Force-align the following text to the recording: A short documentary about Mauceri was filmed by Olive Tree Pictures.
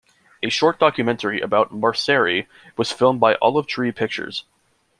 A 0.41 0.49
short 0.49 0.79
documentary 0.79 1.41
about 1.41 1.71
Mauceri 1.71 2.47
was 2.75 2.91
filmed 2.91 3.19
by 3.19 3.35
Olive 3.35 3.67
Tree 3.67 3.91
Pictures. 3.91 4.45